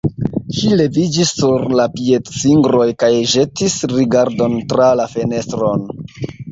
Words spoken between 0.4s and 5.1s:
Ŝi leviĝis sur la piedfingroj kaj ĵetis rigardon tra